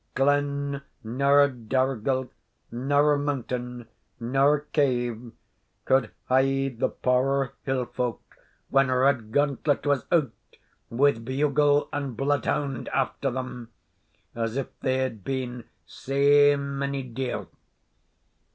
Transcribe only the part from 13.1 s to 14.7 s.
them, as if